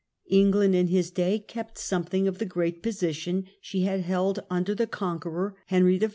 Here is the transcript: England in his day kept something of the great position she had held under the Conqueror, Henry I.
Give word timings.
England 0.31 0.73
in 0.73 0.87
his 0.87 1.11
day 1.11 1.37
kept 1.37 1.77
something 1.77 2.27
of 2.27 2.39
the 2.39 2.45
great 2.47 2.81
position 2.81 3.45
she 3.61 3.83
had 3.83 3.99
held 4.01 4.39
under 4.49 4.73
the 4.73 4.87
Conqueror, 4.87 5.55
Henry 5.67 6.01
I. 6.03 6.09